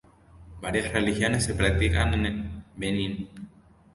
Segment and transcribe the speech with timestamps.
[0.61, 3.29] Varias religiones se practican en Benín.